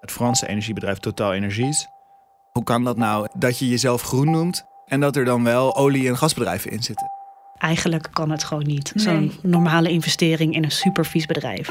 [0.00, 1.88] het Franse energiebedrijf Total Energies.
[2.52, 6.08] Hoe kan dat nou dat je jezelf groen noemt en dat er dan wel olie-
[6.08, 7.10] en gasbedrijven in zitten?
[7.58, 8.92] Eigenlijk kan het gewoon niet.
[8.94, 11.68] Zo'n normale investering in een supervies bedrijf.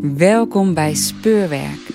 [0.00, 1.90] Welkom bij Speurwerk.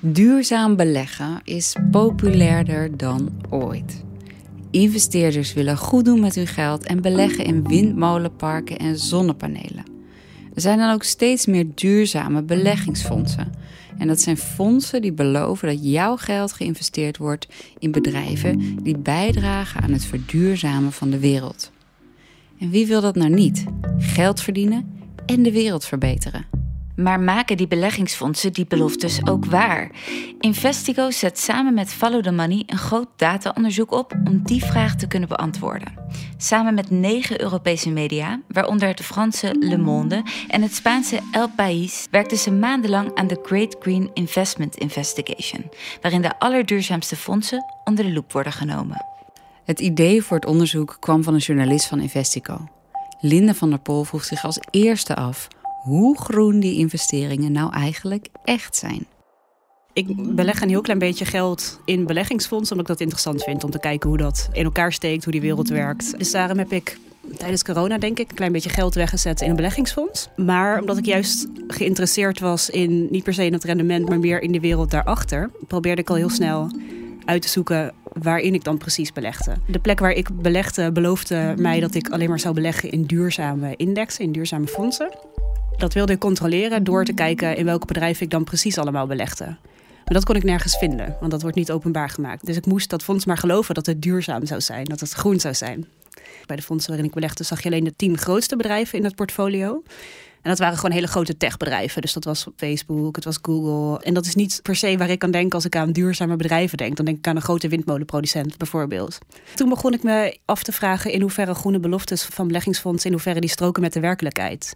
[0.00, 4.04] Duurzaam beleggen is populairder dan ooit.
[4.70, 9.84] Investeerders willen goed doen met hun geld en beleggen in windmolenparken en zonnepanelen.
[10.54, 13.52] Er zijn dan ook steeds meer duurzame beleggingsfondsen.
[13.98, 17.48] En dat zijn fondsen die beloven dat jouw geld geïnvesteerd wordt
[17.78, 21.72] in bedrijven die bijdragen aan het verduurzamen van de wereld.
[22.58, 23.64] En wie wil dat nou niet?
[23.98, 26.55] Geld verdienen en de wereld verbeteren.
[26.96, 29.90] Maar maken die beleggingsfondsen die beloftes ook waar?
[30.40, 35.06] Investigo zet samen met Follow the Money een groot dataonderzoek op om die vraag te
[35.06, 35.94] kunnen beantwoorden.
[36.36, 42.06] Samen met negen Europese media, waaronder het Franse Le Monde en het Spaanse El País,
[42.10, 48.12] werkten ze maandenlang aan de Great Green Investment Investigation, waarin de allerduurzaamste fondsen onder de
[48.12, 49.04] loep worden genomen.
[49.64, 52.68] Het idee voor het onderzoek kwam van een journalist van Investico.
[53.20, 55.48] Linde van der Pol vroeg zich als eerste af
[55.86, 59.06] hoe groen die investeringen nou eigenlijk echt zijn.
[59.92, 63.70] Ik beleg een heel klein beetje geld in beleggingsfondsen, omdat ik dat interessant vind om
[63.70, 66.18] te kijken hoe dat in elkaar steekt, hoe die wereld werkt.
[66.18, 66.98] Dus daarom heb ik
[67.36, 70.28] tijdens corona, denk ik, een klein beetje geld weggezet in een beleggingsfonds.
[70.36, 74.42] Maar omdat ik juist geïnteresseerd was in niet per se in het rendement, maar meer
[74.42, 76.70] in de wereld daarachter, probeerde ik al heel snel
[77.24, 79.56] uit te zoeken waarin ik dan precies belegde.
[79.66, 83.76] De plek waar ik belegde beloofde mij dat ik alleen maar zou beleggen in duurzame
[83.76, 85.10] indexen, in duurzame fondsen.
[85.76, 89.44] Dat wilde ik controleren door te kijken in welke bedrijven ik dan precies allemaal belegde.
[89.44, 92.46] Maar dat kon ik nergens vinden, want dat wordt niet openbaar gemaakt.
[92.46, 95.40] Dus ik moest dat fonds maar geloven dat het duurzaam zou zijn, dat het groen
[95.40, 95.86] zou zijn.
[96.46, 99.14] Bij de fondsen waarin ik belegde zag je alleen de tien grootste bedrijven in het
[99.14, 99.82] portfolio.
[100.42, 102.02] En dat waren gewoon hele grote techbedrijven.
[102.02, 104.04] Dus dat was Facebook, het was Google.
[104.04, 106.76] En dat is niet per se waar ik aan denk als ik aan duurzame bedrijven
[106.78, 106.96] denk.
[106.96, 109.18] Dan denk ik aan een grote windmolenproducent bijvoorbeeld.
[109.54, 113.06] Toen begon ik me af te vragen in hoeverre groene beloftes van beleggingsfondsen...
[113.06, 114.72] in hoeverre die stroken met de werkelijkheid.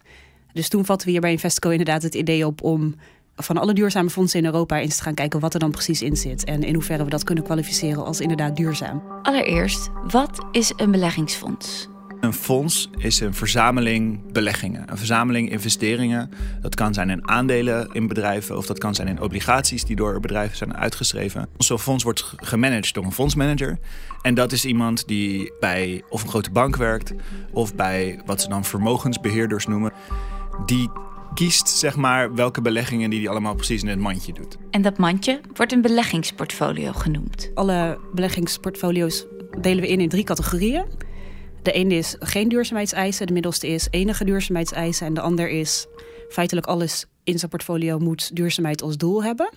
[0.53, 2.95] Dus toen vatten we hier bij Investco inderdaad het idee op om
[3.35, 6.15] van alle duurzame fondsen in Europa eens te gaan kijken wat er dan precies in
[6.15, 6.43] zit.
[6.43, 9.03] En in hoeverre we dat kunnen kwalificeren als inderdaad duurzaam.
[9.21, 11.89] Allereerst, wat is een beleggingsfonds?
[12.21, 16.31] Een fonds is een verzameling beleggingen, een verzameling investeringen.
[16.61, 20.19] Dat kan zijn in aandelen in bedrijven of dat kan zijn in obligaties die door
[20.19, 21.47] bedrijven zijn uitgeschreven.
[21.57, 23.79] Zo'n fonds wordt gemanaged door een fondsmanager.
[24.21, 27.13] En dat is iemand die bij of een grote bank werkt
[27.51, 29.91] of bij wat ze dan vermogensbeheerders noemen.
[30.65, 30.89] Die
[31.33, 34.57] kiest zeg maar welke beleggingen die hij allemaal precies in het mandje doet.
[34.71, 37.51] En dat mandje wordt een beleggingsportfolio genoemd.
[37.53, 39.25] Alle beleggingsportfolio's
[39.61, 40.85] delen we in in drie categorieën.
[41.61, 45.87] De ene is geen duurzaamheidseisen, de middelste is enige duurzaamheidseisen en de ander is
[46.29, 49.49] feitelijk alles in zijn portfolio moet duurzaamheid als doel hebben.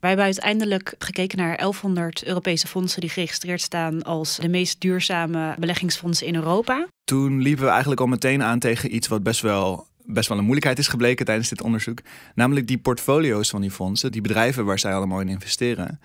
[0.00, 5.54] Wij hebben uiteindelijk gekeken naar 1100 Europese fondsen die geregistreerd staan als de meest duurzame
[5.58, 6.86] beleggingsfondsen in Europa.
[7.04, 10.44] Toen liepen we eigenlijk al meteen aan tegen iets wat best wel best wel een
[10.44, 11.98] moeilijkheid is gebleken tijdens dit onderzoek.
[12.34, 16.00] Namelijk die portfolio's van die fondsen, die bedrijven waar zij allemaal in investeren,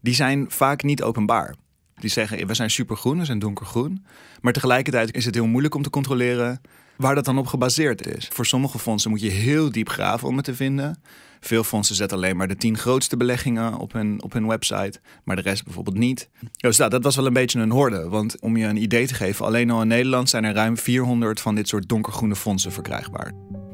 [0.00, 1.54] die zijn vaak niet openbaar.
[1.94, 4.04] Die zeggen, we zijn supergroen, we zijn donkergroen.
[4.40, 6.60] Maar tegelijkertijd is het heel moeilijk om te controleren
[6.96, 8.28] waar dat dan op gebaseerd is.
[8.32, 11.02] Voor sommige fondsen moet je heel diep graven om het te vinden.
[11.46, 15.36] Veel fondsen zetten alleen maar de tien grootste beleggingen op hun, op hun website, maar
[15.36, 16.28] de rest bijvoorbeeld niet.
[16.56, 18.08] Dus dat, dat was wel een beetje een horde.
[18.08, 21.40] Want om je een idee te geven, alleen al in Nederland zijn er ruim 400
[21.40, 23.32] van dit soort donkergroene fondsen verkrijgbaar.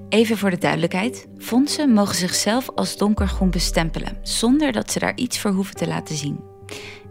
[0.08, 5.38] Even voor de duidelijkheid: fondsen mogen zichzelf als donkergroen bestempelen, zonder dat ze daar iets
[5.38, 6.40] voor hoeven te laten zien.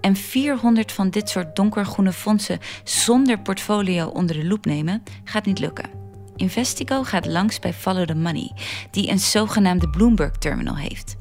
[0.01, 5.59] En 400 van dit soort donkergroene fondsen zonder portfolio onder de loep nemen, gaat niet
[5.59, 6.00] lukken.
[6.41, 8.51] Investico gaat langs bij Follow the Money,
[8.91, 11.15] die een zogenaamde Bloomberg Terminal heeft.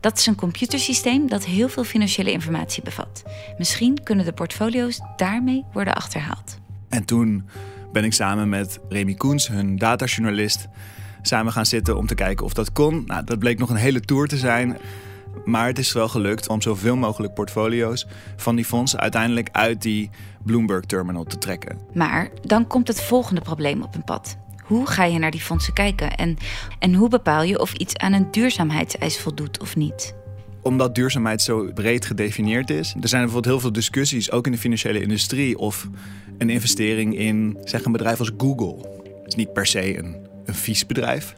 [0.00, 3.22] Dat is een computersysteem dat heel veel financiële informatie bevat.
[3.58, 6.58] Misschien kunnen de portfolio's daarmee worden achterhaald.
[6.88, 7.48] En toen
[7.92, 10.68] ben ik samen met Remy Koens, hun datajournalist,
[11.22, 13.02] samen gaan zitten om te kijken of dat kon.
[13.06, 14.76] Nou, dat bleek nog een hele tour te zijn.
[15.44, 18.06] Maar het is wel gelukt om zoveel mogelijk portfolio's
[18.36, 20.10] van die fondsen uiteindelijk uit die
[20.42, 21.78] Bloomberg Terminal te trekken.
[21.94, 24.36] Maar dan komt het volgende probleem op een pad.
[24.64, 26.36] Hoe ga je naar die fondsen kijken en,
[26.78, 30.14] en hoe bepaal je of iets aan een duurzaamheidseis voldoet of niet?
[30.64, 32.94] omdat duurzaamheid zo breed gedefinieerd is.
[33.00, 35.88] Er zijn bijvoorbeeld heel veel discussies, ook in de financiële industrie, of
[36.38, 39.02] een investering in zeg een bedrijf als Google.
[39.26, 41.34] Is niet per se een, een vies bedrijf.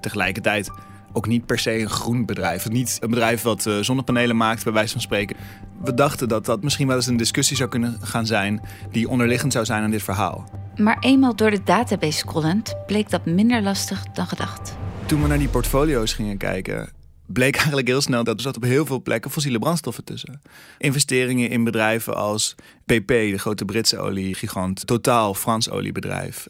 [0.00, 0.70] Tegelijkertijd
[1.12, 2.68] ook niet per se een groen bedrijf.
[2.68, 5.36] Niet een bedrijf wat uh, zonnepanelen maakt, bij wijze van spreken.
[5.82, 8.60] We dachten dat dat misschien wel eens een discussie zou kunnen gaan zijn
[8.90, 10.50] die onderliggend zou zijn aan dit verhaal.
[10.76, 14.76] Maar eenmaal door de database scrollend bleek dat minder lastig dan gedacht.
[15.06, 16.90] Toen we naar die portfolio's gingen kijken,
[17.26, 20.42] bleek eigenlijk heel snel dat er zat op heel veel plekken fossiele brandstoffen tussen.
[20.78, 22.54] Investeringen in bedrijven als
[22.84, 26.48] PP, de grote Britse oliegigant, Totaal, Frans oliebedrijf.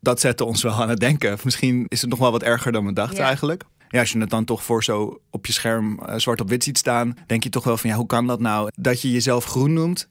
[0.00, 1.38] Dat zette ons wel aan het denken.
[1.44, 3.64] Misschien is het nog wel wat erger dan we dachten eigenlijk.
[3.88, 6.64] Ja, als je het dan toch voor zo op je scherm uh, zwart op wit
[6.64, 8.70] ziet staan, denk je toch wel van ja, hoe kan dat nou?
[8.74, 10.08] Dat je jezelf groen noemt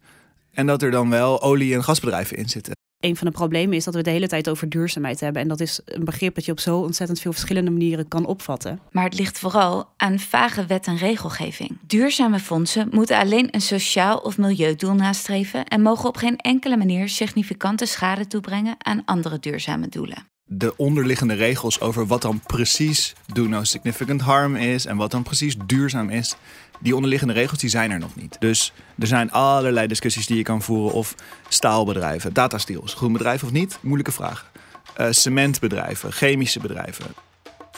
[0.51, 2.73] en dat er dan wel olie- en gasbedrijven in zitten
[3.03, 5.41] een van de problemen is dat we de hele tijd over duurzaamheid hebben.
[5.41, 8.79] En dat is een begrip dat je op zo ontzettend veel verschillende manieren kan opvatten.
[8.91, 11.77] Maar het ligt vooral aan vage wet en regelgeving.
[11.87, 17.09] Duurzame fondsen moeten alleen een sociaal of milieudoel nastreven en mogen op geen enkele manier
[17.09, 23.47] significante schade toebrengen aan andere duurzame doelen de onderliggende regels over wat dan precies do
[23.47, 26.35] no significant harm is en wat dan precies duurzaam is,
[26.79, 28.35] die onderliggende regels die zijn er nog niet.
[28.39, 31.15] Dus er zijn allerlei discussies die je kan voeren of
[31.47, 34.51] staalbedrijven, datasteels, groen bedrijf of niet, moeilijke vraag.
[34.97, 37.05] Uh, cementbedrijven, chemische bedrijven.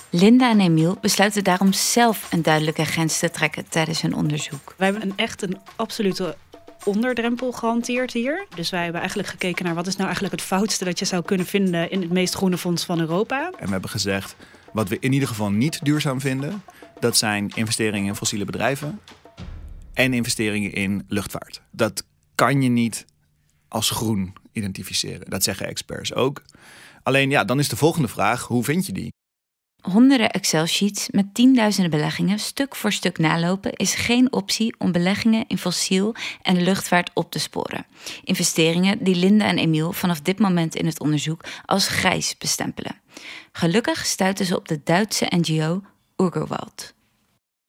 [0.09, 4.73] Linda en Emiel besluiten daarom zelf een duidelijke grens te trekken tijdens hun onderzoek.
[4.77, 6.35] Wij hebben een echt een absolute
[6.85, 8.45] onderdrempel gehanteerd hier.
[8.55, 11.23] Dus wij hebben eigenlijk gekeken naar wat is nou eigenlijk het foutste dat je zou
[11.23, 13.51] kunnen vinden in het meest groene fonds van Europa.
[13.59, 14.35] En we hebben gezegd,
[14.73, 16.63] wat we in ieder geval niet duurzaam vinden,
[16.99, 18.99] dat zijn investeringen in fossiele bedrijven
[19.93, 21.61] en investeringen in luchtvaart.
[21.71, 22.05] Dat
[22.35, 23.05] kan je niet
[23.67, 25.29] als groen identificeren.
[25.29, 26.43] Dat zeggen experts ook.
[27.03, 29.13] Alleen ja, dan is de volgende vraag: hoe vind je die?
[29.91, 35.57] Honderden Excel-sheets met tienduizenden beleggingen stuk voor stuk nalopen is geen optie om beleggingen in
[35.57, 37.85] fossiel en luchtvaart op te sporen.
[38.23, 43.01] Investeringen die Linda en Emiel vanaf dit moment in het onderzoek als grijs bestempelen.
[43.51, 45.81] Gelukkig stuiten ze op de Duitse NGO
[46.17, 46.93] Urgerwald.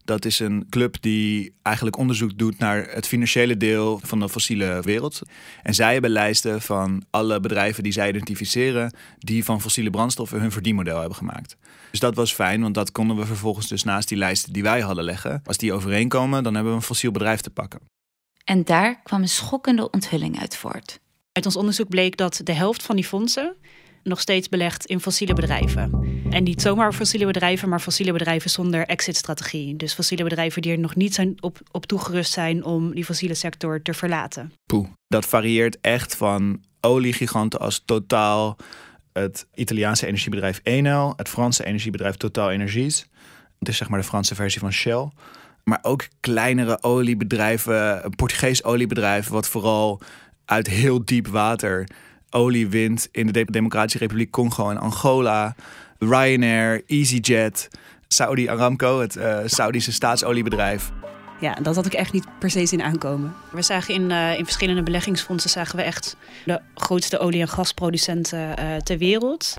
[0.06, 4.80] Dat is een club die eigenlijk onderzoek doet naar het financiële deel van de fossiele
[4.82, 5.20] wereld.
[5.62, 10.52] En zij hebben lijsten van alle bedrijven die zij identificeren, die van fossiele brandstoffen hun
[10.52, 11.56] verdienmodel hebben gemaakt.
[11.90, 14.80] Dus dat was fijn, want dat konden we vervolgens dus naast die lijsten die wij
[14.80, 15.40] hadden leggen.
[15.44, 17.80] Als die overeenkomen, dan hebben we een fossiel bedrijf te pakken.
[18.44, 21.00] En daar kwam een schokkende onthulling uit voort.
[21.32, 23.56] Uit ons onderzoek bleek dat de helft van die fondsen
[24.06, 26.04] nog steeds belegt in fossiele bedrijven.
[26.30, 29.76] En niet zomaar fossiele bedrijven, maar fossiele bedrijven zonder exit-strategie.
[29.76, 33.34] Dus fossiele bedrijven die er nog niet zijn op, op toegerust zijn om die fossiele
[33.34, 34.52] sector te verlaten.
[34.66, 38.56] Poeh, dat varieert echt van oliegiganten als Totaal,
[39.12, 43.06] het Italiaanse energiebedrijf Enel, het Franse energiebedrijf Total Energies.
[43.58, 45.08] Het is zeg maar de Franse versie van Shell.
[45.64, 50.00] Maar ook kleinere oliebedrijven, Portugees oliebedrijf, wat vooral
[50.44, 51.88] uit heel diep water
[52.30, 55.54] olie wint in de Democratische Republiek Congo en Angola.
[55.98, 57.68] Ryanair, EasyJet,
[58.08, 60.90] Saudi Aramco, het uh, Saudische staatsoliebedrijf.
[61.40, 63.34] Ja, dat had ik echt niet per se zien aankomen.
[63.52, 68.38] We zagen in, uh, in verschillende beleggingsfondsen zagen we echt de grootste olie- en gasproducenten
[68.38, 69.56] uh, ter wereld.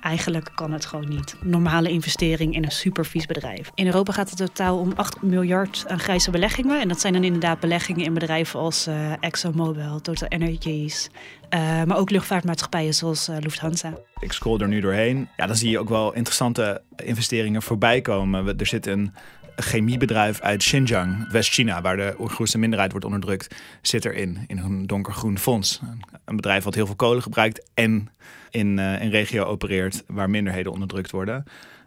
[0.00, 1.36] Eigenlijk kan het gewoon niet.
[1.42, 3.70] Normale investering in een supervies bedrijf.
[3.74, 6.80] In Europa gaat het totaal om 8 miljard aan grijze beleggingen.
[6.80, 11.10] En dat zijn dan inderdaad beleggingen in bedrijven als uh, ExxonMobil, Total Energies.
[11.54, 13.92] Uh, maar ook luchtvaartmaatschappijen zoals uh, Lufthansa.
[14.20, 15.28] Ik scroll er nu doorheen.
[15.36, 18.58] Ja, dan zie je ook wel interessante investeringen voorbij komen.
[18.58, 19.14] Er zit een
[19.56, 25.38] chemiebedrijf uit Xinjiang, West-China, waar de Oeigoerse minderheid wordt onderdrukt, zit erin, in een donkergroen
[25.38, 25.80] fonds.
[26.24, 28.08] Een bedrijf wat heel veel kolen gebruikt en
[28.50, 31.44] in uh, een regio opereert waar minderheden onderdrukt worden.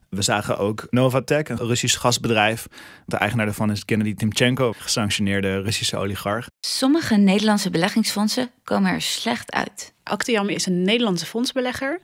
[0.10, 2.68] We zagen ook Novatek, een Russisch gasbedrijf.
[3.06, 6.48] De eigenaar daarvan is Kennedy Timchenko, gesanctioneerde Russische oligarch.
[6.60, 9.94] Sommige Nederlandse beleggingsfondsen komen er slecht uit.
[10.04, 12.00] Actiam is een Nederlandse fondsbelegger.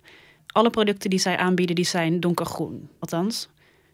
[0.47, 2.89] Alle producten die zij aanbieden, die zijn donkergroen.
[2.99, 3.49] Althans,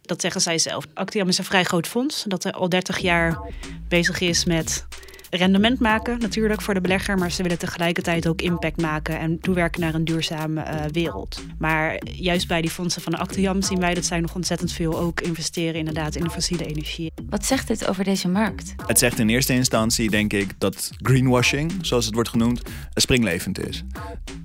[0.05, 0.85] dat zeggen zij zelf.
[0.93, 3.39] Actiam is een vrij groot fonds dat al 30 jaar
[3.87, 4.85] bezig is met
[5.29, 9.81] rendement maken, natuurlijk voor de belegger, maar ze willen tegelijkertijd ook impact maken en toewerken
[9.81, 11.41] naar een duurzame uh, wereld.
[11.57, 14.99] Maar juist bij die fondsen van de Actiam zien wij dat zij nog ontzettend veel
[14.99, 17.11] ook investeren inderdaad in de fossiele energie.
[17.29, 18.73] Wat zegt dit over deze markt?
[18.85, 22.61] Het zegt in eerste instantie, denk ik, dat greenwashing, zoals het wordt genoemd,
[22.93, 23.83] springlevend is.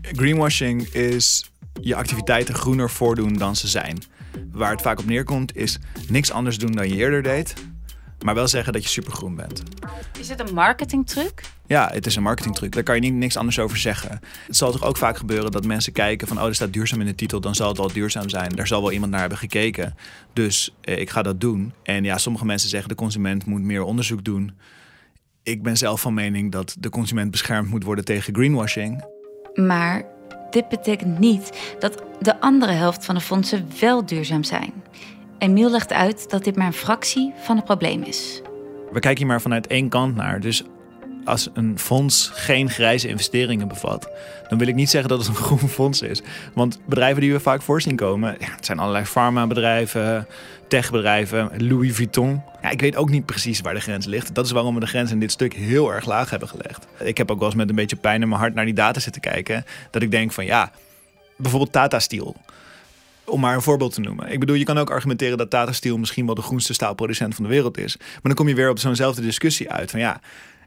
[0.02, 1.50] Greenwashing is
[1.80, 3.98] je activiteiten groener voordoen dan ze zijn.
[4.52, 7.54] Waar het vaak op neerkomt is niks anders doen dan je eerder deed,
[8.24, 9.62] maar wel zeggen dat je supergroen bent.
[10.18, 11.42] Is het een marketingtruc?
[11.66, 12.72] Ja, het is een marketingtruc.
[12.72, 14.20] Daar kan je niet, niks anders over zeggen.
[14.46, 16.40] Het zal toch ook vaak gebeuren dat mensen kijken van...
[16.40, 18.50] oh, er staat duurzaam in de titel, dan zal het wel duurzaam zijn.
[18.54, 19.94] Daar zal wel iemand naar hebben gekeken.
[20.32, 21.72] Dus eh, ik ga dat doen.
[21.82, 24.52] En ja, sommige mensen zeggen de consument moet meer onderzoek doen.
[25.42, 29.04] Ik ben zelf van mening dat de consument beschermd moet worden tegen greenwashing.
[29.54, 30.04] Maar
[30.52, 34.72] dit betekent niet dat de andere helft van de fondsen wel duurzaam zijn.
[35.38, 38.42] Emiel legt uit dat dit maar een fractie van het probleem is.
[38.92, 40.40] We kijken hier maar vanuit één kant naar.
[40.40, 40.64] Dus
[41.24, 44.08] als een fonds geen grijze investeringen bevat,
[44.48, 46.22] dan wil ik niet zeggen dat het een groen fonds is.
[46.54, 50.26] Want bedrijven die we vaak voorzien komen, ja, het zijn allerlei farmabedrijven,
[50.68, 52.42] techbedrijven, Louis Vuitton.
[52.62, 54.34] Ja, ik weet ook niet precies waar de grens ligt.
[54.34, 56.86] Dat is waarom we de grens in dit stuk heel erg laag hebben gelegd.
[56.98, 59.00] Ik heb ook wel eens met een beetje pijn in mijn hart naar die data
[59.00, 59.64] zitten kijken.
[59.90, 60.72] Dat ik denk van ja,
[61.36, 62.36] bijvoorbeeld Tata Steel.
[63.24, 64.32] Om maar een voorbeeld te noemen.
[64.32, 67.44] Ik bedoel, je kan ook argumenteren dat Tata Steel misschien wel de groenste staalproducent van
[67.44, 67.96] de wereld is.
[67.98, 69.90] Maar dan kom je weer op zo'nzelfde discussie uit.
[69.90, 70.20] Van ja,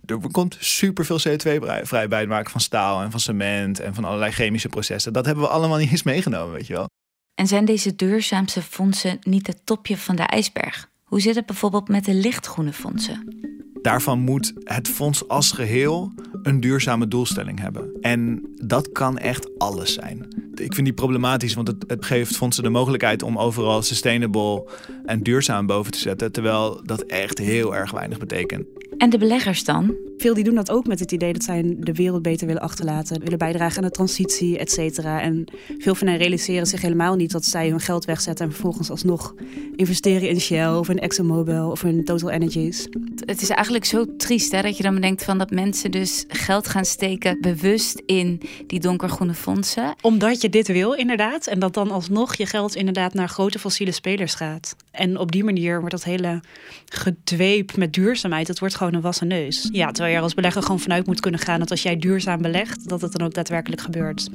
[0.05, 4.03] er komt superveel CO2 vrij bij het maken van staal en van cement en van
[4.03, 5.13] allerlei chemische processen.
[5.13, 6.89] Dat hebben we allemaal niet eens meegenomen, weet je wel.
[7.35, 10.89] En zijn deze duurzaamste fondsen niet het topje van de ijsberg?
[11.03, 13.41] Hoe zit het bijvoorbeeld met de lichtgroene fondsen?
[13.81, 17.97] Daarvan moet het fonds als geheel een duurzame doelstelling hebben.
[18.01, 20.27] En dat kan echt alles zijn.
[20.53, 24.69] Ik vind die problematisch, want het, het geeft fondsen de mogelijkheid om overal sustainable
[25.05, 28.65] en duurzaam boven te zetten, terwijl dat echt heel erg weinig betekent.
[28.97, 29.95] En de beleggers dan?
[30.17, 33.19] Veel die doen dat ook met het idee dat zij de wereld beter willen achterlaten,
[33.19, 35.21] willen bijdragen aan de transitie, et cetera.
[35.21, 35.45] En
[35.77, 39.35] veel van hen realiseren zich helemaal niet dat zij hun geld wegzetten en vervolgens alsnog
[39.75, 42.87] investeren in Shell of in ExxonMobil of in Total Energies.
[43.25, 46.67] Het is eigenlijk zo triest hè, dat je dan bedenkt van dat mensen dus geld
[46.67, 49.95] gaan steken bewust in die donkergroene fondsen.
[50.01, 51.47] Omdat je dit wil, inderdaad.
[51.47, 54.75] En dat dan alsnog je geld inderdaad naar grote fossiele spelers gaat.
[54.93, 56.41] En op die manier wordt dat hele
[56.85, 59.69] gedweep met duurzaamheid, het wordt gewoon een wassen neus.
[59.71, 62.41] Ja, terwijl je er als belegger gewoon vanuit moet kunnen gaan dat als jij duurzaam
[62.41, 64.29] belegt, dat het dan ook daadwerkelijk gebeurt.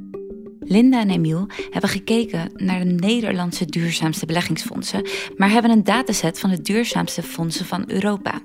[0.61, 6.51] Linda en Emiel hebben gekeken naar de Nederlandse duurzaamste beleggingsfondsen, maar hebben een dataset van
[6.51, 8.41] de duurzaamste fondsen van Europa.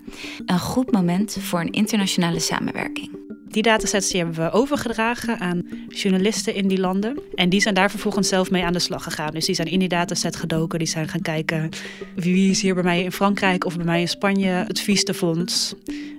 [0.46, 3.24] Een goed moment voor een internationale samenwerking.
[3.54, 7.20] Die datasets die hebben we overgedragen aan journalisten in die landen.
[7.36, 9.32] En die zijn daar vervolgens zelf mee aan de slag gegaan.
[9.32, 10.80] Dus die zijn in die dataset gedoken.
[10.80, 11.70] Die zijn gaan kijken
[12.16, 15.76] wie is hier bij mij in Frankrijk of bij mij in Spanje het vieste fonds.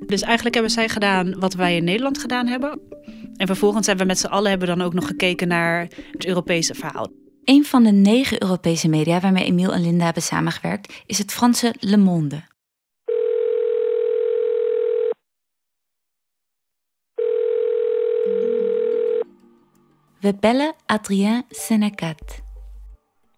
[0.07, 2.81] Dus eigenlijk hebben zij gedaan wat wij in Nederland gedaan hebben.
[3.37, 6.75] En vervolgens hebben we met z'n allen hebben dan ook nog gekeken naar het Europese
[6.75, 7.09] verhaal.
[7.45, 11.75] Een van de negen Europese media waarmee Emiel en Linda hebben samengewerkt is het Franse
[11.79, 12.43] Le Monde.
[20.25, 22.43] We bellen Adrien Senecat.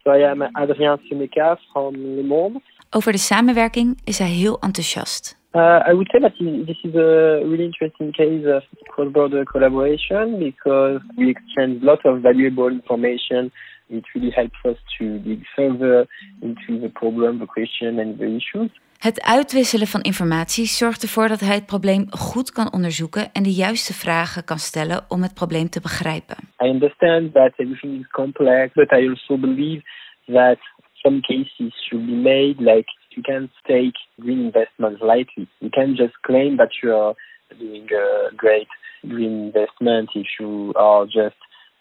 [0.06, 2.60] I am Adrien Seneca from Le Monde.
[2.90, 5.38] Over de samenwerking is hij heel enthousiast.
[5.52, 6.32] Uh, I would say that
[6.66, 8.62] this is a really interesting case of
[8.94, 13.50] cross-border collaboration because we exchange lots of valuable information.
[13.88, 16.06] It really helps us to dig further
[16.40, 18.70] into the problem, the question and the issues.
[18.98, 23.52] Het uitwisselen van informatie zorgt ervoor dat hij het probleem goed kan onderzoeken en de
[23.52, 26.36] juiste vragen kan stellen om het probleem te begrijpen.
[26.60, 29.82] I understand that everything is complex, but I also believe
[30.26, 30.58] that
[30.92, 35.46] some cases should be made like you can't take green investments lightly.
[35.58, 37.14] You can't just claim that you are
[37.58, 38.68] doing a great
[39.00, 41.36] green investment if you are just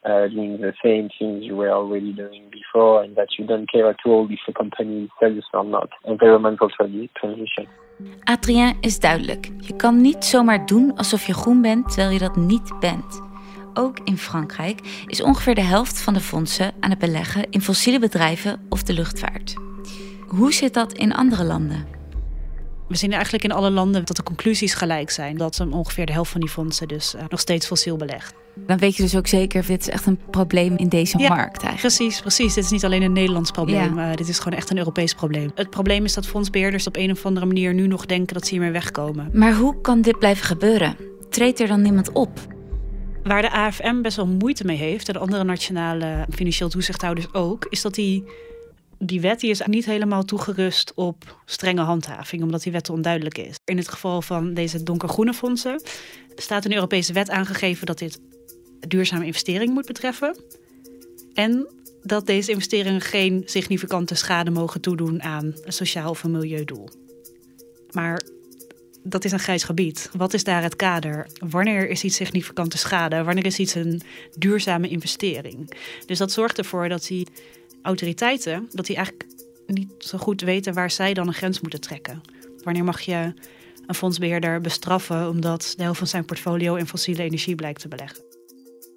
[0.06, 3.88] uh, doing the same things you were already doing before and that you don't care
[3.88, 5.90] at all if a company is serious or not.
[6.04, 6.70] Environmental
[7.14, 7.68] transition.
[8.24, 9.50] Adrien is duidelijk.
[9.60, 13.22] Je kan niet zomaar doen alsof je groen bent terwijl je dat niet bent.
[13.74, 18.00] Ook in Frankrijk is ongeveer de helft van de fondsen aan het beleggen in fossiele
[18.00, 19.54] bedrijven of de luchtvaart.
[20.28, 21.88] Hoe zit dat in andere landen?
[22.88, 25.38] We zien eigenlijk in alle landen dat de conclusies gelijk zijn.
[25.38, 28.45] Dat ongeveer de helft van die fondsen dus uh, nog steeds fossiel belegt.
[28.58, 31.64] Dan weet je dus ook zeker, dit is echt een probleem in deze Ja, markt
[31.64, 31.96] eigenlijk.
[31.96, 32.54] Precies, precies.
[32.54, 33.98] Dit is niet alleen een Nederlands probleem.
[33.98, 34.10] Ja.
[34.12, 35.52] eh, dit is gewoon echt een Europees probleem.
[35.56, 38.52] Het probleem is dat fondsbeheerders op een of andere manier nu nog denken dat ze
[38.54, 39.30] hiermee wegkomen.
[39.34, 40.96] Maar hoe kan dit blijven gebeuren?
[41.30, 42.40] Treedt er dan niemand op?
[43.24, 47.66] Waar de AFM best wel moeite mee heeft, en de andere nationale financieel toezichthouders ook,
[47.70, 48.24] is dat die,
[49.00, 53.38] die wet die is niet helemaal toegerust op strenge handhaving, omdat die wet te onduidelijk
[53.38, 53.56] is.
[53.66, 55.82] In het geval van deze donkergroene fondsen
[56.36, 58.20] staat een Europese wet aangegeven dat dit
[58.88, 60.38] duurzame investering moet betreffen.
[61.34, 61.68] En
[62.04, 66.90] dat deze investeringen geen significante schade mogen toedoen aan een sociaal of een milieudoel.
[67.92, 68.22] Maar
[69.04, 70.10] dat is een grijs gebied.
[70.18, 71.28] Wat is daar het kader?
[71.50, 73.24] Wanneer is iets significante schade?
[73.24, 74.02] Wanneer is iets een
[74.38, 75.72] duurzame investering?
[76.06, 77.28] Dus dat zorgt ervoor dat die
[77.82, 79.28] autoriteiten, dat die eigenlijk
[79.68, 82.22] niet zo goed weten waar zij dan een grens moeten trekken.
[82.64, 83.34] Wanneer mag je
[83.88, 88.24] een fondsbeheerder bestraffen omdat de helft van zijn portfolio in fossiele energie blijkt te beleggen?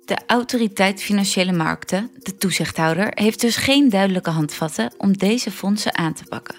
[0.09, 6.15] De Autoriteit Financiële Markten, de toezichthouder, heeft dus geen duidelijke handvatten om deze fondsen aan
[6.15, 6.55] te pakken.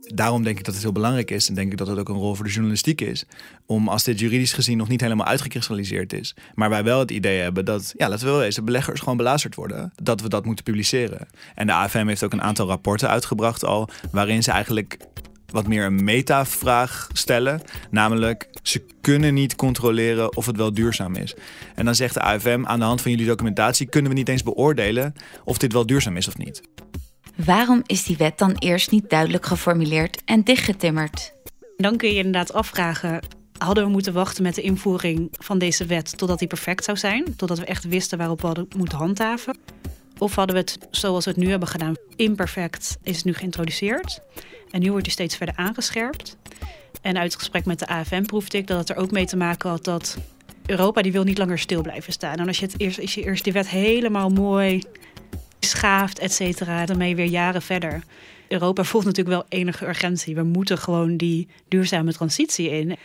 [0.00, 2.14] Daarom denk ik dat het heel belangrijk is en denk ik dat het ook een
[2.14, 3.24] rol voor de journalistiek is.
[3.66, 7.40] Om als dit juridisch gezien nog niet helemaal uitgekristalliseerd is, maar wij wel het idee
[7.40, 10.64] hebben dat, ja, laten we wel wezen, beleggers gewoon belazerd worden, dat we dat moeten
[10.64, 11.28] publiceren.
[11.54, 14.96] En de AFM heeft ook een aantal rapporten uitgebracht al, waarin ze eigenlijk
[15.54, 17.60] wat meer een metavraag stellen.
[17.90, 21.34] Namelijk, ze kunnen niet controleren of het wel duurzaam is.
[21.74, 24.42] En dan zegt de AFM, aan de hand van jullie documentatie kunnen we niet eens
[24.42, 26.62] beoordelen of dit wel duurzaam is of niet.
[27.36, 31.32] Waarom is die wet dan eerst niet duidelijk geformuleerd en dichtgetimmerd?
[31.76, 33.20] Dan kun je inderdaad afvragen,
[33.58, 37.36] hadden we moeten wachten met de invoering van deze wet totdat die perfect zou zijn?
[37.36, 39.56] Totdat we echt wisten waarop we hadden moeten handhaven?
[40.18, 44.20] Of hadden we het zoals we het nu hebben gedaan, imperfect is het nu geïntroduceerd.
[44.70, 46.36] En nu wordt die steeds verder aangescherpt.
[47.02, 49.36] En uit het gesprek met de AFM proefde ik dat het er ook mee te
[49.36, 50.18] maken had dat
[50.66, 52.36] Europa die wil niet langer stil blijven staan.
[52.36, 54.82] En als je, het eerst, als je eerst die wet helemaal mooi
[55.60, 58.02] schaaft, et cetera, dan ben je weer jaren verder.
[58.48, 60.34] Europa voelt natuurlijk wel enige urgentie.
[60.34, 62.96] We moeten gewoon die duurzame transitie in.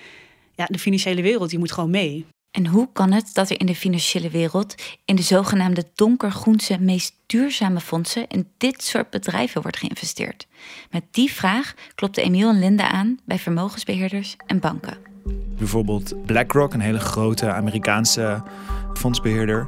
[0.56, 2.26] Ja, de financiële wereld die moet gewoon mee.
[2.52, 4.76] En hoe kan het dat er in de financiële wereld,
[5.06, 10.48] in de zogenaamde donkergroense, meest duurzame fondsen, in dit soort bedrijven wordt geïnvesteerd?
[10.92, 14.98] Met die vraag klopte Emiel en Linda aan bij vermogensbeheerders en banken.
[15.58, 18.44] Bijvoorbeeld BlackRock, een hele grote Amerikaanse
[18.94, 19.68] fondsbeheerder,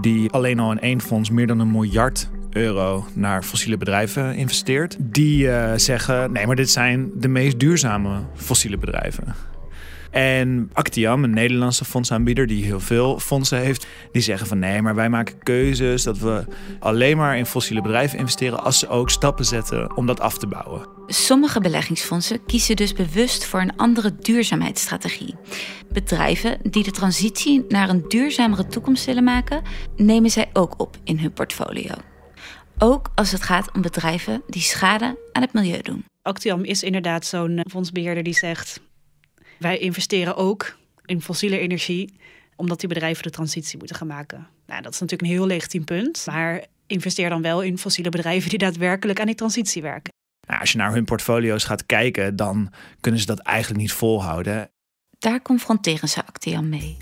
[0.00, 4.96] die alleen al in één fonds meer dan een miljard euro naar fossiele bedrijven investeert.
[5.00, 9.34] Die uh, zeggen: nee, maar dit zijn de meest duurzame fossiele bedrijven.
[10.10, 14.94] En Actiam, een Nederlandse fondsaanbieder die heel veel fondsen heeft, die zeggen van nee, maar
[14.94, 16.44] wij maken keuzes dat we
[16.80, 20.46] alleen maar in fossiele bedrijven investeren als ze ook stappen zetten om dat af te
[20.46, 20.86] bouwen.
[21.06, 25.34] Sommige beleggingsfondsen kiezen dus bewust voor een andere duurzaamheidsstrategie.
[25.92, 29.62] Bedrijven die de transitie naar een duurzamere toekomst willen maken,
[29.96, 31.94] nemen zij ook op in hun portfolio.
[32.78, 36.04] Ook als het gaat om bedrijven die schade aan het milieu doen.
[36.22, 38.80] Actiam is inderdaad zo'n fondsbeheerder die zegt:
[39.58, 42.14] wij investeren ook in fossiele energie,
[42.56, 44.46] omdat die bedrijven de transitie moeten gaan maken.
[44.66, 46.26] Nou, dat is natuurlijk een heel legitiem punt.
[46.26, 50.12] Maar investeer dan wel in fossiele bedrijven die daadwerkelijk aan die transitie werken.
[50.46, 54.70] Nou, als je naar hun portfolio's gaat kijken, dan kunnen ze dat eigenlijk niet volhouden.
[55.18, 56.96] Daar confronteren ze Actian mee.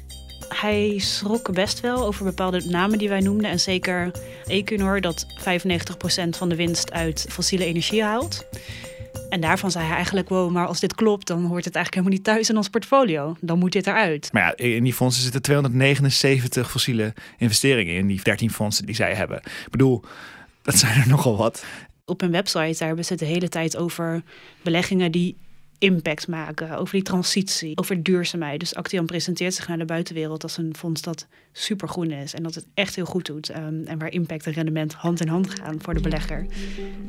[0.49, 3.51] Hij schrok best wel over bepaalde namen die wij noemden.
[3.51, 4.11] En zeker
[4.47, 8.47] Equinor, dat 95% van de winst uit fossiele energie haalt.
[9.29, 12.17] En daarvan zei hij eigenlijk, wow, maar als dit klopt, dan hoort het eigenlijk helemaal
[12.17, 13.37] niet thuis in ons portfolio.
[13.41, 14.33] Dan moet dit eruit.
[14.33, 19.15] Maar ja, in die fondsen zitten 279 fossiele investeringen in, die 13 fondsen die zij
[19.15, 19.37] hebben.
[19.37, 20.03] Ik bedoel,
[20.63, 21.65] dat zijn er nogal wat.
[22.05, 24.23] Op hun website daar hebben ze het de hele tijd over
[24.63, 25.37] beleggingen die
[25.79, 28.61] impact maken, over die transitie, over duurzaamheid.
[28.61, 32.55] Dus Actian presenteert zich naar de buitenwereld als een fonds dat supergroen is en dat
[32.55, 33.57] het echt heel goed doet.
[33.57, 36.47] Um, en waar impact en rendement hand in hand gaan voor de belegger.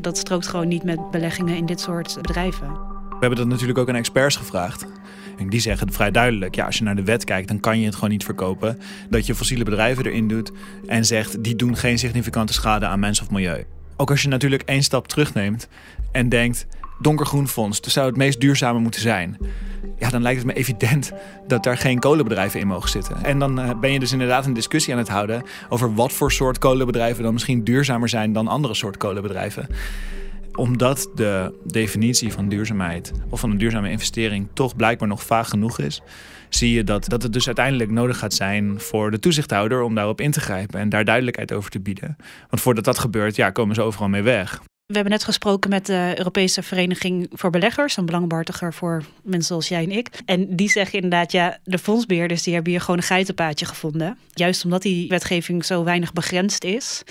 [0.02, 2.96] Dat strookt gewoon niet met beleggingen in dit soort bedrijven.
[3.10, 4.86] We hebben dat natuurlijk ook aan experts gevraagd.
[5.38, 7.86] En die zeggen vrij duidelijk: ja, als je naar de wet kijkt, dan kan je
[7.86, 8.80] het gewoon niet verkopen.
[9.10, 10.52] Dat je fossiele bedrijven erin doet
[10.86, 13.66] en zegt die doen geen significante schade aan mens of milieu.
[13.96, 15.68] Ook als je natuurlijk één stap terugneemt
[16.12, 16.68] en denkt:
[17.00, 19.38] donkergroen fonds, dus zou het meest duurzame moeten zijn.
[20.00, 21.12] Ja, dan lijkt het me evident
[21.48, 23.24] dat daar geen kolenbedrijven in mogen zitten.
[23.24, 26.32] En dan eh, ben je dus inderdaad een discussie aan het houden over wat voor
[26.32, 29.68] soort kolenbedrijven dan misschien duurzamer zijn dan andere soort kolenbedrijven
[30.58, 35.80] omdat de definitie van duurzaamheid of van een duurzame investering toch blijkbaar nog vaag genoeg
[35.80, 36.02] is,
[36.50, 40.22] zie je dat, dat het dus uiteindelijk nodig gaat zijn voor de toezichthouder om daarop
[40.22, 42.16] in te grijpen en daar duidelijkheid over te bieden.
[42.50, 44.62] Want voordat dat gebeurt, ja, komen ze overal mee weg.
[44.88, 49.68] We hebben net gesproken met de Europese Vereniging voor Beleggers, een belangbehartiger voor mensen zoals
[49.68, 50.10] jij en ik.
[50.26, 54.18] En die zeggen inderdaad, ja, de fondsbeheerders die hebben hier gewoon een geitenpaadje gevonden.
[54.34, 57.04] Juist omdat die wetgeving zo weinig begrensd is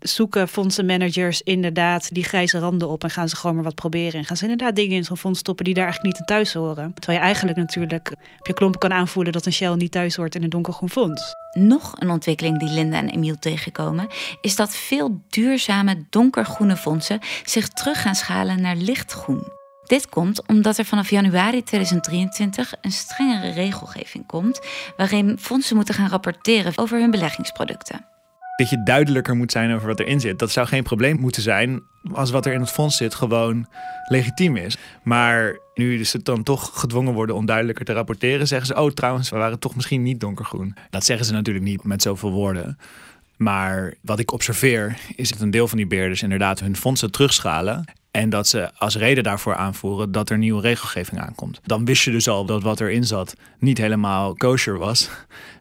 [0.00, 4.20] zoeken fondsenmanagers inderdaad die grijze randen op en gaan ze gewoon maar wat proberen.
[4.20, 6.52] En gaan ze inderdaad dingen in zo'n fonds stoppen die daar eigenlijk niet in thuis
[6.52, 6.94] horen.
[6.94, 10.34] Terwijl je eigenlijk natuurlijk op je klompen kan aanvoelen dat een Shell niet thuis hoort
[10.34, 11.34] in een donkergroen fonds.
[11.52, 14.06] Nog een ontwikkeling die Linda en Emiel tegenkomen,
[14.40, 19.56] is dat veel duurzame donkergroene fondsen zich terug gaan schalen naar lichtgroen.
[19.86, 24.60] Dit komt omdat er vanaf januari 2023 een strengere regelgeving komt,
[24.96, 28.16] waarin fondsen moeten gaan rapporteren over hun beleggingsproducten
[28.58, 30.38] dat je duidelijker moet zijn over wat erin zit.
[30.38, 33.66] Dat zou geen probleem moeten zijn als wat er in het fonds zit gewoon
[34.08, 34.76] legitiem is.
[35.02, 39.30] Maar nu ze dan toch gedwongen worden om duidelijker te rapporteren, zeggen ze: Oh, trouwens,
[39.30, 40.74] we waren toch misschien niet donkergroen.
[40.90, 42.78] Dat zeggen ze natuurlijk niet met zoveel woorden.
[43.36, 47.84] Maar wat ik observeer is dat een deel van die beheerders inderdaad hun fondsen terugschalen.
[48.10, 51.60] En dat ze als reden daarvoor aanvoeren dat er nieuwe regelgeving aankomt.
[51.62, 55.08] Dan wist je dus al dat wat erin zat niet helemaal kosher was.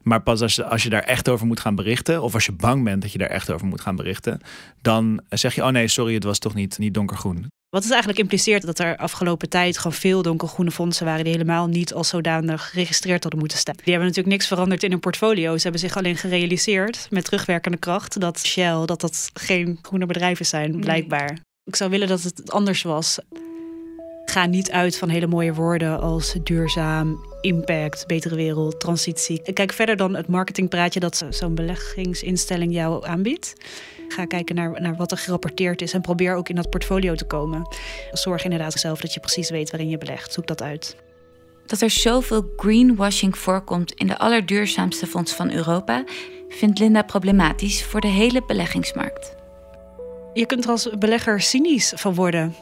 [0.03, 2.51] Maar pas als je, als je daar echt over moet gaan berichten, of als je
[2.51, 4.39] bang bent dat je daar echt over moet gaan berichten,
[4.81, 7.47] dan zeg je: Oh nee, sorry, het was toch niet, niet donkergroen.
[7.69, 11.67] Wat het eigenlijk impliceert dat er afgelopen tijd gewoon veel donkergroene fondsen waren die helemaal
[11.67, 13.75] niet als zodanig geregistreerd hadden moeten staan.
[13.75, 15.55] Die hebben natuurlijk niks veranderd in hun portfolio.
[15.55, 20.45] Ze hebben zich alleen gerealiseerd met terugwerkende kracht dat Shell dat dat geen groene bedrijven
[20.45, 21.37] zijn, blijkbaar.
[21.67, 23.19] Ik zou willen dat het anders was.
[24.25, 29.53] Ga niet uit van hele mooie woorden als duurzaam, impact, betere wereld, transitie.
[29.53, 33.53] Kijk verder dan het marketingpraatje dat zo'n beleggingsinstelling jou aanbiedt.
[34.07, 37.25] Ga kijken naar, naar wat er gerapporteerd is en probeer ook in dat portfolio te
[37.25, 37.67] komen.
[38.11, 40.33] Zorg inderdaad zelf dat je precies weet waarin je belegt.
[40.33, 40.95] Zoek dat uit.
[41.65, 46.03] Dat er zoveel greenwashing voorkomt in de allerduurzaamste fonds van Europa,
[46.49, 49.36] vindt Linda problematisch voor de hele beleggingsmarkt.
[50.37, 52.55] Je kunt er als belegger cynisch van worden.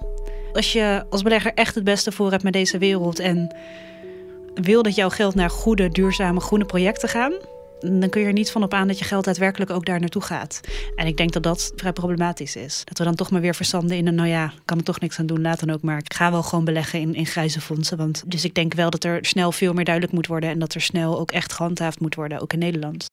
[0.54, 3.56] Als je als belegger echt het beste voor hebt met deze wereld en
[4.54, 7.34] wil dat jouw geld naar goede, duurzame, groene projecten gaan,
[7.80, 10.22] dan kun je er niet van op aan dat je geld daadwerkelijk ook daar naartoe
[10.22, 10.60] gaat.
[10.96, 12.82] En ik denk dat dat vrij problematisch is.
[12.84, 15.20] Dat we dan toch maar weer verzanden in een, nou ja, kan er toch niks
[15.20, 15.98] aan doen, laat dan ook maar.
[15.98, 17.98] Ik ga wel gewoon beleggen in, in grijze fondsen.
[17.98, 20.74] Want, dus ik denk wel dat er snel veel meer duidelijk moet worden en dat
[20.74, 23.06] er snel ook echt gehandhaafd moet worden, ook in Nederland.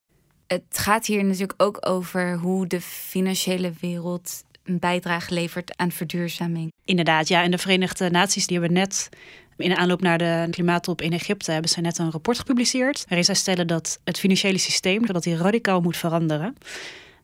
[0.47, 6.73] Het gaat hier natuurlijk ook over hoe de financiële wereld een bijdrage levert aan verduurzaming.
[6.85, 7.43] Inderdaad, ja.
[7.43, 9.09] En de Verenigde Naties die hebben net
[9.57, 13.05] in aanloop naar de klimaattop in Egypte hebben ze net een rapport gepubliceerd.
[13.09, 16.57] Waarin zij stellen dat het financiële systeem dat die radicaal moet veranderen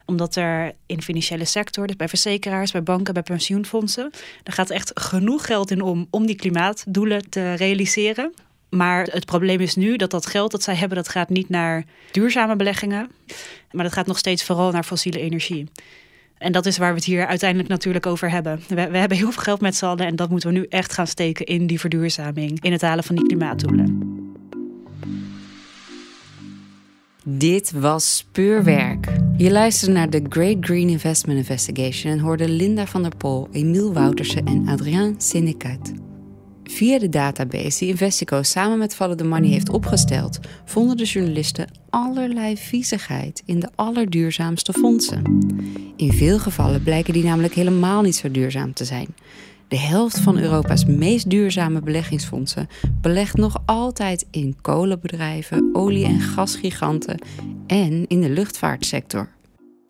[0.08, 4.10] omdat er in de financiële sector, dus bij verzekeraars, bij banken, bij pensioenfondsen,
[4.42, 8.34] er gaat echt genoeg geld in om om die klimaatdoelen te realiseren.
[8.68, 11.84] Maar het probleem is nu dat dat geld dat zij hebben, dat gaat niet naar
[12.10, 13.10] duurzame beleggingen,
[13.70, 15.68] maar dat gaat nog steeds vooral naar fossiele energie.
[16.38, 18.60] En dat is waar we het hier uiteindelijk natuurlijk over hebben.
[18.68, 21.06] We, hebben heel veel geld met z'n allen en dat moeten we nu echt gaan
[21.06, 24.16] steken in die verduurzaming, in het halen van die klimaatdoelen.
[27.24, 29.08] Dit was Speurwerk.
[29.36, 33.92] Je luisterde naar de Great Green Investment Investigation en hoorde Linda van der Pol, Emiel
[33.92, 35.92] Woutersen en Adrien Senecat.
[36.68, 41.70] Via de database die Investico samen met Follow the Money heeft opgesteld, vonden de journalisten
[41.90, 45.22] allerlei viezigheid in de allerduurzaamste fondsen.
[45.96, 49.06] In veel gevallen blijken die namelijk helemaal niet zo duurzaam te zijn.
[49.68, 52.68] De helft van Europa's meest duurzame beleggingsfondsen
[53.00, 57.18] belegt nog altijd in kolenbedrijven, olie- en gasgiganten
[57.66, 59.36] en in de luchtvaartsector.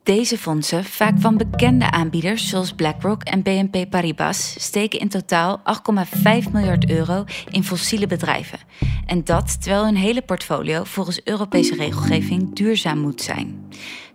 [0.09, 5.63] Deze fondsen, vaak van bekende aanbieders zoals BlackRock en BNP Paribas, steken in totaal
[6.47, 8.59] 8,5 miljard euro in fossiele bedrijven.
[9.07, 13.69] En dat terwijl hun hele portfolio volgens Europese regelgeving duurzaam moet zijn.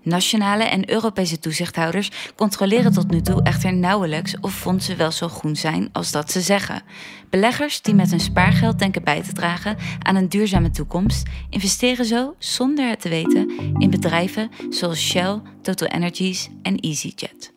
[0.03, 5.55] Nationale en Europese toezichthouders controleren tot nu toe echter nauwelijks of fondsen wel zo groen
[5.55, 6.81] zijn als dat ze zeggen.
[7.29, 12.35] Beleggers die met hun spaargeld denken bij te dragen aan een duurzame toekomst, investeren zo,
[12.37, 17.53] zonder het te weten, in bedrijven zoals Shell, Total Energies en EasyJet.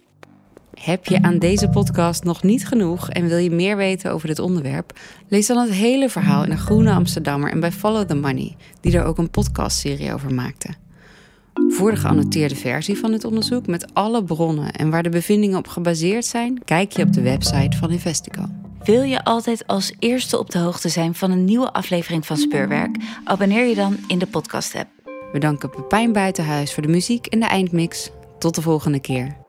[0.81, 4.39] Heb je aan deze podcast nog niet genoeg en wil je meer weten over dit
[4.39, 4.99] onderwerp?
[5.29, 8.99] Lees dan het hele verhaal in de Groene Amsterdammer en bij Follow the Money, die
[8.99, 10.69] er ook een podcastserie over maakte.
[11.69, 15.67] Voor de geannoteerde versie van het onderzoek met alle bronnen en waar de bevindingen op
[15.67, 18.43] gebaseerd zijn, kijk je op de website van Investico.
[18.85, 22.97] Wil je altijd als eerste op de hoogte zijn van een nieuwe aflevering van Speurwerk?
[23.25, 24.89] Abonneer je dan in de podcast-app.
[25.33, 28.11] We danken Pepijn Buitenhuis voor de muziek en de eindmix.
[28.39, 29.46] Tot de volgende keer.